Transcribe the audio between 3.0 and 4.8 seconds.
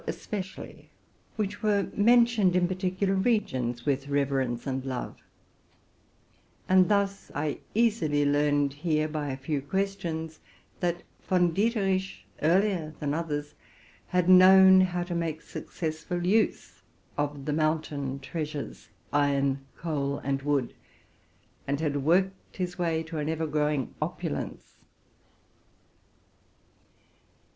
regions with reverence